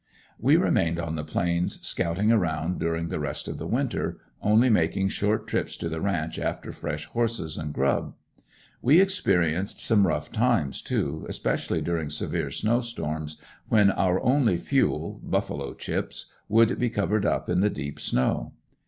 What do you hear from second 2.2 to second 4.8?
around during the rest of the winter, only